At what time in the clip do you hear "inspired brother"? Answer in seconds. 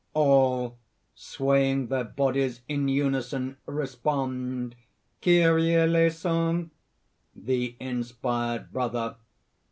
7.79-9.17